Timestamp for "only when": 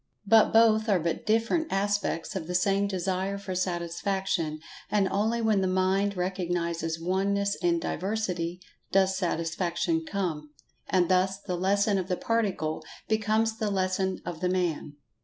5.09-5.61